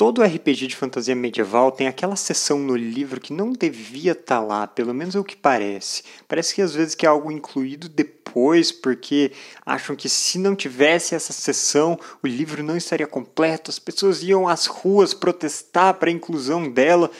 [0.00, 4.40] todo RPG de fantasia medieval tem aquela seção no livro que não devia estar tá
[4.40, 6.02] lá, pelo menos é o que parece.
[6.26, 9.30] Parece que às vezes que é algo incluído depois, porque
[9.66, 14.48] acham que se não tivesse essa seção, o livro não estaria completo, as pessoas iam
[14.48, 17.10] às ruas protestar para a inclusão dela,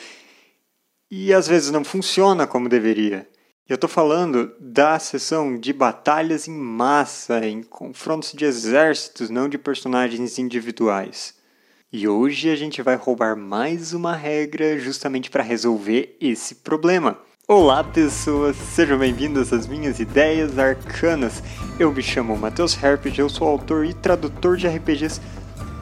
[1.11, 3.29] e às vezes não funciona como deveria.
[3.69, 9.59] Eu estou falando da seção de batalhas em massa, em confrontos de exércitos, não de
[9.59, 11.39] personagens individuais.
[11.93, 17.17] E hoje a gente vai roubar mais uma regra justamente para resolver esse problema.
[17.45, 21.43] Olá pessoas, sejam bem-vindos às minhas ideias arcanas.
[21.77, 25.19] Eu me chamo Matheus Herpes, eu sou autor e tradutor de RPGs,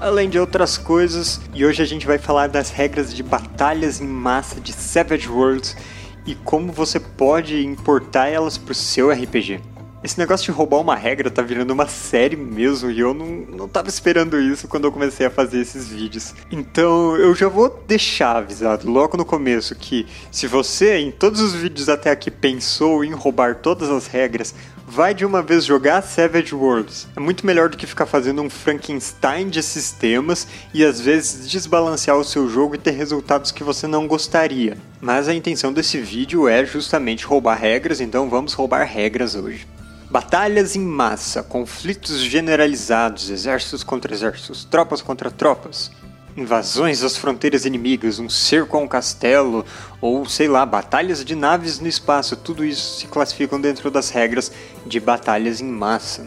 [0.02, 4.07] além de outras coisas, e hoje a gente vai falar das regras de batalhas em
[4.07, 5.77] massa de Savage Worlds
[6.26, 9.62] e como você pode importar elas para o seu RPG.
[10.02, 13.67] Esse negócio de roubar uma regra tá virando uma série mesmo e eu não, não
[13.67, 16.34] tava esperando isso quando eu comecei a fazer esses vídeos.
[16.49, 21.54] Então eu já vou deixar avisado logo no começo que se você em todos os
[21.54, 24.55] vídeos até aqui pensou em roubar todas as regras,
[24.87, 27.09] vai de uma vez jogar Savage Worlds.
[27.13, 32.18] É muito melhor do que ficar fazendo um Frankenstein de sistemas e às vezes desbalancear
[32.18, 34.77] o seu jogo e ter resultados que você não gostaria.
[35.02, 39.68] Mas a intenção desse vídeo é justamente roubar regras, então vamos roubar regras hoje.
[40.10, 45.91] Batalhas em massa, conflitos generalizados, exércitos contra exércitos, tropas contra tropas,
[46.35, 49.63] invasões às fronteiras inimigas, um cerco a um castelo,
[50.02, 54.52] ou sei lá, batalhas de naves no espaço, tudo isso se classificam dentro das regras
[54.84, 56.26] de batalhas em massa.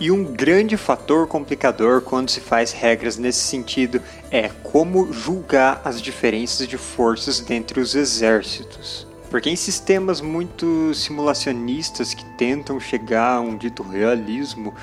[0.00, 6.02] E um grande fator complicador quando se faz regras nesse sentido é como julgar as
[6.02, 9.09] diferenças de forças dentre os exércitos.
[9.30, 14.74] Porque em sistemas muito simulacionistas que tentam chegar a um dito realismo,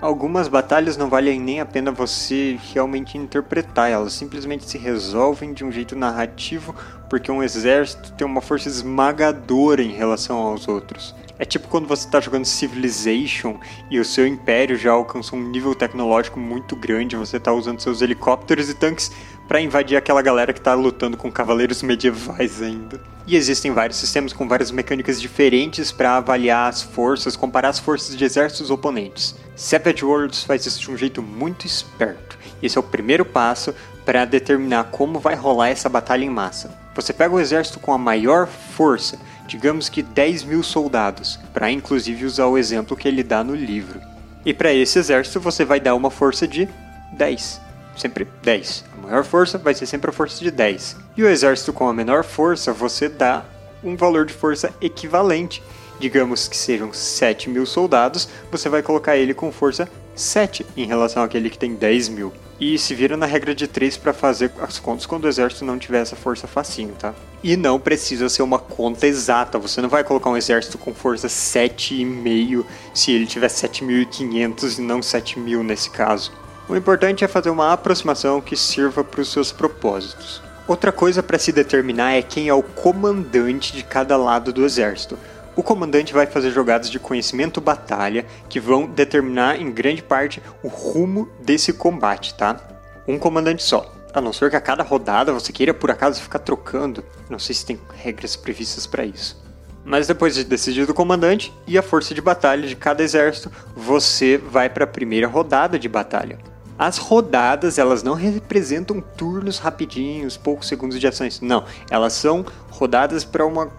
[0.00, 5.62] algumas batalhas não valem nem a pena você realmente interpretar, elas simplesmente se resolvem de
[5.62, 6.74] um jeito narrativo
[7.10, 11.14] porque um exército tem uma força esmagadora em relação aos outros.
[11.38, 13.58] É tipo quando você está jogando Civilization
[13.90, 18.00] e o seu império já alcançou um nível tecnológico muito grande, você está usando seus
[18.02, 19.10] helicópteros e tanques
[19.50, 23.00] para invadir aquela galera que está lutando com cavaleiros medievais ainda.
[23.26, 28.16] E existem vários sistemas com várias mecânicas diferentes para avaliar as forças, comparar as forças
[28.16, 29.34] de exércitos oponentes.
[29.56, 32.38] Savage Worlds faz isso de um jeito muito esperto.
[32.62, 33.74] Esse é o primeiro passo
[34.04, 36.72] para determinar como vai rolar essa batalha em massa.
[36.94, 39.18] Você pega o exército com a maior força,
[39.48, 44.00] digamos que 10 mil soldados, para inclusive usar o exemplo que ele dá no livro.
[44.46, 46.68] E para esse exército você vai dar uma força de
[47.14, 47.60] 10.
[47.96, 48.89] Sempre 10.
[49.10, 50.96] Maior força vai ser sempre a força de 10.
[51.16, 53.44] E o exército com a menor força você dá
[53.82, 55.60] um valor de força equivalente.
[55.98, 61.24] Digamos que sejam 7 mil soldados, você vai colocar ele com força 7 em relação
[61.24, 62.32] àquele que tem 10 mil.
[62.60, 65.76] E se vira na regra de 3 para fazer as contas quando o exército não
[65.76, 67.12] tiver essa força facinho, tá?
[67.42, 69.58] E não precisa ser uma conta exata.
[69.58, 75.00] Você não vai colocar um exército com força 7,5 se ele tiver 7.500 e não
[75.00, 76.30] 7.000 nesse caso.
[76.70, 80.40] O importante é fazer uma aproximação que sirva para os seus propósitos.
[80.68, 85.18] Outra coisa para se determinar é quem é o comandante de cada lado do exército.
[85.56, 90.68] O comandante vai fazer jogadas de conhecimento batalha que vão determinar em grande parte o
[90.68, 92.56] rumo desse combate, tá?
[93.04, 93.92] Um comandante só.
[94.14, 97.04] A não ser que a cada rodada você queira por acaso ficar trocando.
[97.28, 99.42] Não sei se tem regras previstas para isso.
[99.84, 104.38] Mas depois de decidido o comandante e a força de batalha de cada exército, você
[104.38, 106.38] vai para a primeira rodada de batalha.
[106.80, 111.38] As rodadas, elas não representam turnos rapidinhos, poucos segundos de ações.
[111.38, 113.70] Não, elas são rodadas para uma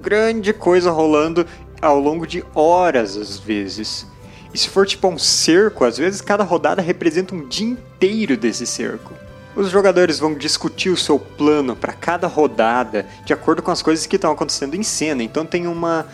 [0.00, 1.44] grande coisa rolando
[1.82, 4.06] ao longo de horas, às vezes.
[4.54, 8.68] E se for tipo um cerco, às vezes cada rodada representa um dia inteiro desse
[8.68, 9.12] cerco.
[9.56, 14.06] Os jogadores vão discutir o seu plano para cada rodada de acordo com as coisas
[14.06, 15.24] que estão acontecendo em cena.
[15.24, 16.06] Então tem uma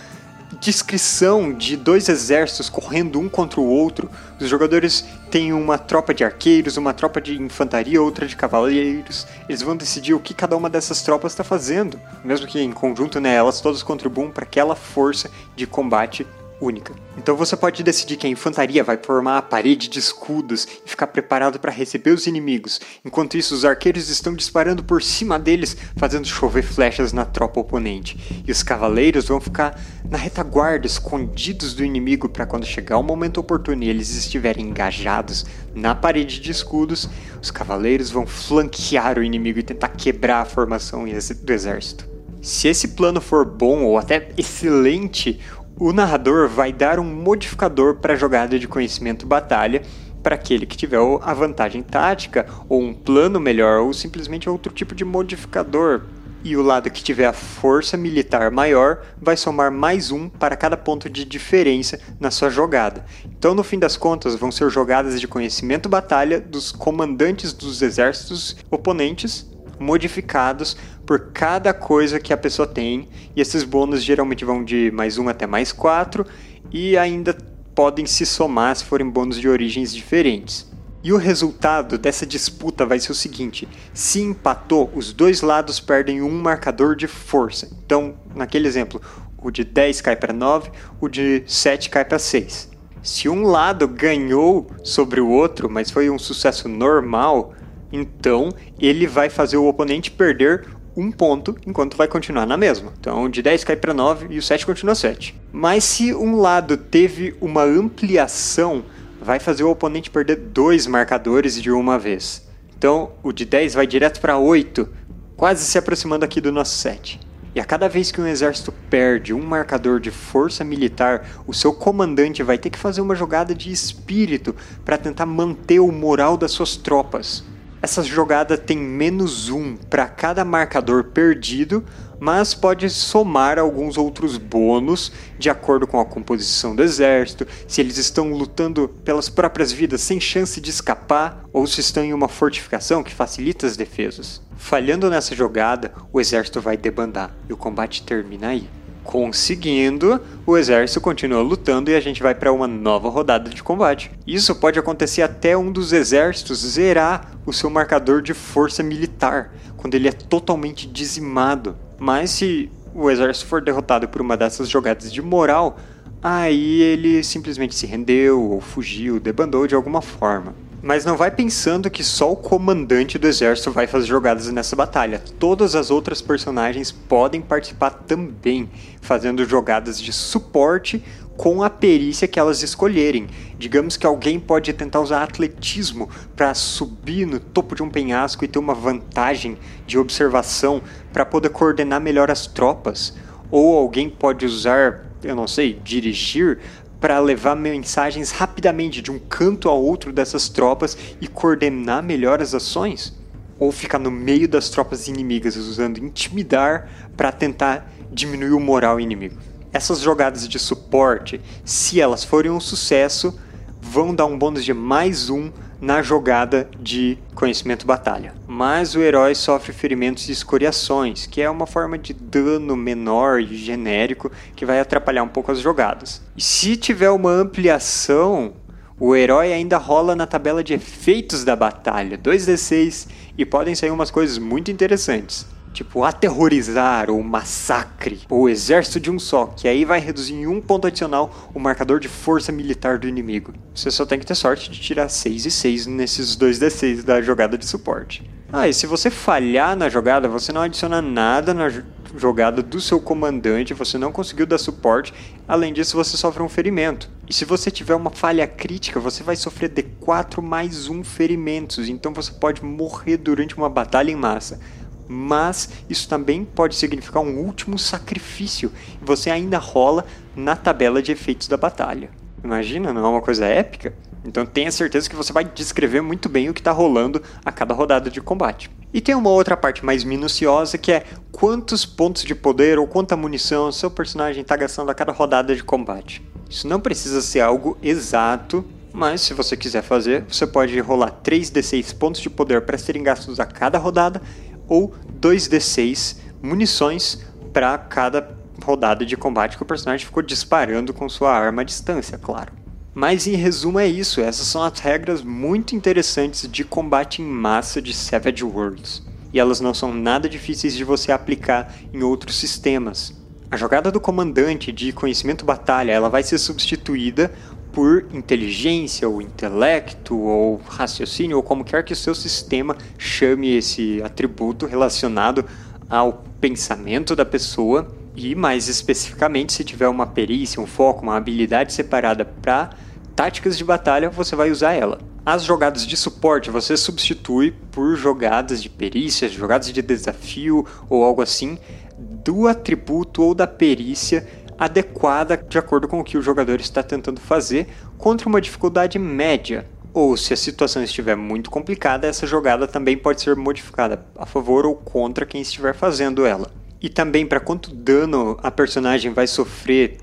[0.54, 4.10] descrição de dois exércitos correndo um contra o outro.
[4.40, 9.26] Os jogadores têm uma tropa de arqueiros, uma tropa de infantaria, outra de cavaleiros.
[9.48, 13.20] Eles vão decidir o que cada uma dessas tropas está fazendo, mesmo que em conjunto,
[13.20, 16.26] né, elas todas contribuam para aquela força de combate
[16.64, 16.94] única.
[17.16, 21.06] Então você pode decidir que a infantaria vai formar a parede de escudos e ficar
[21.06, 22.80] preparado para receber os inimigos.
[23.04, 28.42] Enquanto isso, os arqueiros estão disparando por cima deles, fazendo chover flechas na tropa oponente.
[28.46, 33.38] E os cavaleiros vão ficar na retaguarda, escondidos do inimigo, para quando chegar o momento
[33.38, 35.44] oportuno e eles estiverem engajados
[35.74, 37.08] na parede de escudos,
[37.42, 42.14] os cavaleiros vão flanquear o inimigo e tentar quebrar a formação do exército.
[42.40, 45.40] Se esse plano for bom ou até excelente,
[45.78, 49.82] o narrador vai dar um modificador para a jogada de conhecimento batalha
[50.22, 54.94] para aquele que tiver a vantagem tática, ou um plano melhor, ou simplesmente outro tipo
[54.94, 56.02] de modificador.
[56.42, 60.76] E o lado que tiver a força militar maior vai somar mais um para cada
[60.76, 63.04] ponto de diferença na sua jogada.
[63.26, 68.56] Então, no fim das contas, vão ser jogadas de conhecimento batalha dos comandantes dos exércitos
[68.70, 69.46] oponentes
[69.78, 75.18] modificados por cada coisa que a pessoa tem, e esses bônus geralmente vão de mais
[75.18, 76.26] um até mais quatro,
[76.72, 77.36] e ainda
[77.74, 80.72] podem se somar se forem bônus de origens diferentes.
[81.02, 86.22] E o resultado dessa disputa vai ser o seguinte: se empatou, os dois lados perdem
[86.22, 87.68] um marcador de força.
[87.84, 89.02] Então, naquele exemplo,
[89.36, 92.70] o de 10 cai para 9, o de 7 cai para 6.
[93.02, 97.52] Se um lado ganhou sobre o outro, mas foi um sucesso normal,
[97.92, 98.48] então
[98.80, 102.92] ele vai fazer o oponente perder um ponto, enquanto vai continuar na mesma.
[102.98, 105.34] Então, de 10 cai para 9 e o 7 continua 7.
[105.52, 108.84] Mas se um lado teve uma ampliação,
[109.20, 112.46] vai fazer o oponente perder dois marcadores de uma vez.
[112.76, 114.88] Então, o de 10 vai direto para 8,
[115.36, 117.20] quase se aproximando aqui do nosso 7.
[117.54, 121.72] E a cada vez que um exército perde um marcador de força militar, o seu
[121.72, 124.54] comandante vai ter que fazer uma jogada de espírito
[124.84, 127.44] para tentar manter o moral das suas tropas.
[127.84, 131.84] Essa jogada tem menos um para cada marcador perdido,
[132.18, 137.98] mas pode somar alguns outros bônus de acordo com a composição do exército, se eles
[137.98, 143.02] estão lutando pelas próprias vidas sem chance de escapar, ou se estão em uma fortificação
[143.02, 144.40] que facilita as defesas.
[144.56, 148.66] Falhando nessa jogada, o exército vai debandar e o combate termina aí.
[149.04, 154.10] Conseguindo, o exército continua lutando e a gente vai para uma nova rodada de combate.
[154.26, 159.94] Isso pode acontecer até um dos exércitos zerar o seu marcador de força militar, quando
[159.94, 161.76] ele é totalmente dizimado.
[161.98, 165.78] Mas se o exército for derrotado por uma dessas jogadas de moral,
[166.22, 170.54] aí ele simplesmente se rendeu ou fugiu, debandou de alguma forma.
[170.84, 175.22] Mas não vai pensando que só o comandante do exército vai fazer jogadas nessa batalha.
[175.38, 178.68] Todas as outras personagens podem participar também,
[179.00, 181.02] fazendo jogadas de suporte
[181.38, 183.28] com a perícia que elas escolherem.
[183.58, 188.48] Digamos que alguém pode tentar usar atletismo para subir no topo de um penhasco e
[188.48, 190.82] ter uma vantagem de observação
[191.14, 193.14] para poder coordenar melhor as tropas.
[193.50, 196.58] Ou alguém pode usar, eu não sei, dirigir
[197.04, 202.54] para levar mensagens rapidamente de um canto a outro dessas tropas e coordenar melhor as
[202.54, 203.12] ações?
[203.58, 209.36] Ou ficar no meio das tropas inimigas usando intimidar para tentar diminuir o moral inimigo?
[209.70, 213.38] Essas jogadas de suporte, se elas forem um sucesso,
[213.82, 215.52] vão dar um bônus de mais um
[215.82, 218.32] na jogada de conhecimento batalha.
[218.56, 223.56] Mas o herói sofre ferimentos e escoriações, que é uma forma de dano menor e
[223.56, 226.22] genérico que vai atrapalhar um pouco as jogadas.
[226.36, 228.52] E se tiver uma ampliação,
[228.96, 234.12] o herói ainda rola na tabela de efeitos da batalha, 2d6, e podem sair umas
[234.12, 239.98] coisas muito interessantes tipo aterrorizar ou massacre, ou exército de um só, que aí vai
[239.98, 243.52] reduzir em um ponto adicional o marcador de força militar do inimigo.
[243.74, 247.58] Você só tem que ter sorte de tirar 6 e 6 nesses 2d6 da jogada
[247.58, 248.22] de suporte.
[248.56, 251.68] Ah, e se você falhar na jogada, você não adiciona nada na
[252.16, 255.12] jogada do seu comandante, você não conseguiu dar suporte,
[255.48, 257.10] além disso você sofre um ferimento.
[257.28, 262.14] E se você tiver uma falha crítica, você vai sofrer D4 mais um ferimentos, então
[262.14, 264.60] você pode morrer durante uma batalha em massa
[265.06, 271.12] mas isso também pode significar um último sacrifício e você ainda rola na tabela de
[271.12, 272.08] efeitos da batalha.
[272.42, 273.92] Imagina, não é uma coisa épica?
[274.24, 277.74] Então tenha certeza que você vai descrever muito bem o que está rolando a cada
[277.74, 278.70] rodada de combate.
[278.92, 283.16] E tem uma outra parte mais minuciosa que é quantos pontos de poder ou quanta
[283.16, 286.22] munição seu personagem está gastando a cada rodada de combate.
[286.48, 291.96] Isso não precisa ser algo exato, mas se você quiser fazer, você pode rolar 3d6
[291.96, 294.22] pontos de poder para serem gastos a cada rodada
[294.68, 301.32] ou 2d6 munições para cada rodada de combate que o personagem ficou disparando com sua
[301.32, 302.63] arma à distância, claro.
[302.94, 307.82] Mas em resumo é isso, essas são as regras muito interessantes de combate em massa
[307.82, 309.02] de Savage Worlds.
[309.32, 313.12] E elas não são nada difíceis de você aplicar em outros sistemas.
[313.50, 317.32] A jogada do comandante de conhecimento batalha, ela vai ser substituída
[317.72, 324.00] por inteligência ou intelecto ou raciocínio ou como quer que o seu sistema chame esse
[324.04, 325.44] atributo relacionado
[325.90, 331.72] ao pensamento da pessoa e mais especificamente se tiver uma perícia, um foco, uma habilidade
[331.72, 332.70] separada para
[333.14, 334.98] táticas de batalha, você vai usar ela.
[335.24, 341.22] As jogadas de suporte você substitui por jogadas de perícia, jogadas de desafio ou algo
[341.22, 341.58] assim
[341.98, 344.26] do atributo ou da perícia
[344.58, 347.68] adequada de acordo com o que o jogador está tentando fazer
[347.98, 349.66] contra uma dificuldade média.
[349.92, 354.66] Ou, se a situação estiver muito complicada, essa jogada também pode ser modificada a favor
[354.66, 356.50] ou contra quem estiver fazendo ela.
[356.82, 359.98] E também para quanto dano a personagem vai sofrer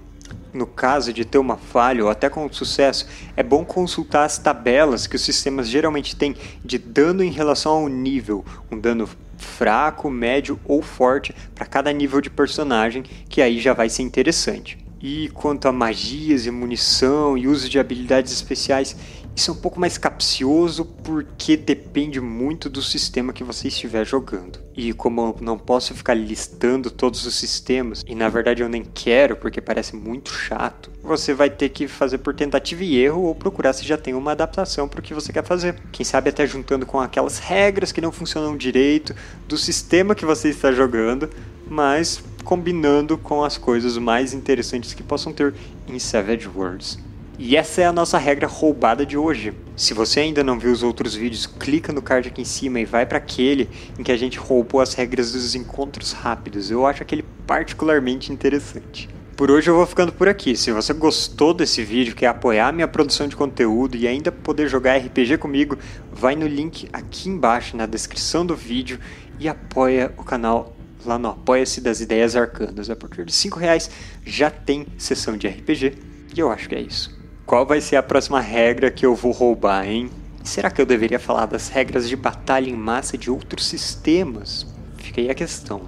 [0.53, 5.07] no caso de ter uma falha ou até com sucesso, é bom consultar as tabelas
[5.07, 10.59] que os sistemas geralmente têm de dano em relação ao nível, um dano fraco, médio
[10.65, 14.77] ou forte para cada nível de personagem, que aí já vai ser interessante.
[15.01, 18.95] E quanto a magias e munição e uso de habilidades especiais,
[19.35, 24.59] isso é um pouco mais capcioso porque depende muito do sistema que você estiver jogando.
[24.75, 28.83] E como eu não posso ficar listando todos os sistemas, e na verdade eu nem
[28.83, 33.33] quero porque parece muito chato, você vai ter que fazer por tentativa e erro ou
[33.33, 35.75] procurar se já tem uma adaptação para o que você quer fazer.
[35.91, 39.15] Quem sabe até juntando com aquelas regras que não funcionam direito
[39.47, 41.29] do sistema que você está jogando,
[41.69, 45.53] mas combinando com as coisas mais interessantes que possam ter
[45.87, 46.99] em Savage Worlds.
[47.43, 49.51] E essa é a nossa regra roubada de hoje.
[49.75, 52.85] Se você ainda não viu os outros vídeos, clica no card aqui em cima e
[52.85, 53.67] vai para aquele
[53.97, 56.69] em que a gente roubou as regras dos encontros rápidos.
[56.69, 59.09] Eu acho aquele particularmente interessante.
[59.35, 60.55] Por hoje eu vou ficando por aqui.
[60.55, 64.97] Se você gostou desse vídeo, quer apoiar minha produção de conteúdo e ainda poder jogar
[64.97, 65.79] RPG comigo,
[66.11, 68.99] vai no link aqui embaixo na descrição do vídeo
[69.39, 72.89] e apoia o canal lá no Apoia-se das Ideias Arcanas.
[72.89, 73.89] A partir de 5 reais
[74.25, 75.97] já tem sessão de RPG
[76.35, 77.19] e eu acho que é isso.
[77.45, 80.09] Qual vai ser a próxima regra que eu vou roubar, hein?
[80.43, 84.65] Será que eu deveria falar das regras de batalha em massa de outros sistemas?
[84.97, 85.81] Fica aí a questão.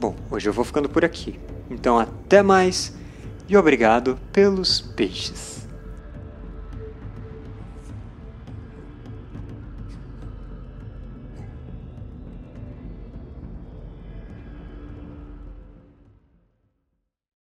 [0.00, 1.38] Bom, hoje eu vou ficando por aqui.
[1.70, 2.94] Então até mais
[3.48, 5.61] e obrigado pelos peixes.